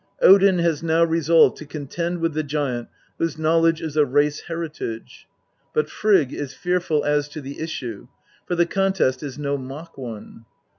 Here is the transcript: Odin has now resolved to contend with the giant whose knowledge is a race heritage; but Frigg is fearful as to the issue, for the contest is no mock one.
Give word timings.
Odin 0.19 0.57
has 0.57 0.81
now 0.81 1.03
resolved 1.03 1.55
to 1.57 1.65
contend 1.67 2.21
with 2.21 2.33
the 2.33 2.41
giant 2.41 2.87
whose 3.19 3.37
knowledge 3.37 3.83
is 3.83 3.95
a 3.95 4.03
race 4.03 4.39
heritage; 4.47 5.27
but 5.75 5.91
Frigg 5.91 6.33
is 6.33 6.55
fearful 6.55 7.03
as 7.03 7.27
to 7.29 7.39
the 7.39 7.59
issue, 7.59 8.07
for 8.47 8.55
the 8.55 8.65
contest 8.65 9.21
is 9.21 9.37
no 9.37 9.59
mock 9.59 9.99
one. 9.99 10.45